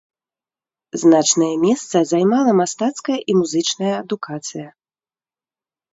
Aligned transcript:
Значнае 1.01 1.49
месца 1.65 1.95
займала 2.13 2.51
мастацкая 2.61 3.19
і 3.29 3.39
музычная 3.43 3.95
адукацыя. 4.03 4.67